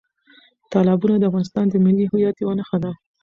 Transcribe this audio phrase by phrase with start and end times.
[0.71, 2.91] تالابونه د افغانستان د ملي هویت یوه نښه ده.